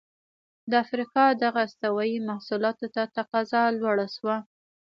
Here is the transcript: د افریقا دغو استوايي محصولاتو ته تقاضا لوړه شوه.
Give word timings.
د 0.69 0.71
افریقا 0.83 1.25
دغو 1.43 1.59
استوايي 1.67 2.17
محصولاتو 2.29 2.85
ته 2.95 3.01
تقاضا 3.17 3.63
لوړه 3.79 4.07
شوه. 4.15 4.37